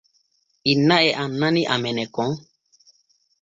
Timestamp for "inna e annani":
0.71-1.63